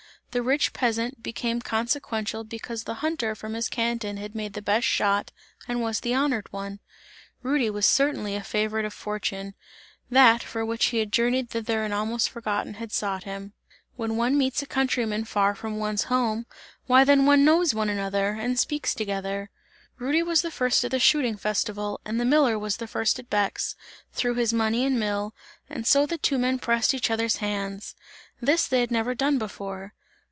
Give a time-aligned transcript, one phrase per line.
[0.33, 4.87] The rich peasant became consequential because the hunter from his canton had made the best
[4.87, 5.33] shot
[5.67, 6.79] and was the honoured one.
[7.43, 9.55] Rudy was certainly a favourite of fortune,
[10.09, 13.51] that, for which he had journeyed thither and almost forgotten had sought him.
[13.97, 16.45] When one meets a countryman far from one's home,
[16.87, 19.49] why then one knows one another, and speaks together.
[19.99, 23.29] Rudy was the first at the shooting festival and the miller was the first at
[23.29, 23.75] Bex,
[24.13, 25.35] through his money and mill,
[25.69, 27.95] and so the two men pressed each other's hands:
[28.39, 29.93] this they had never done before.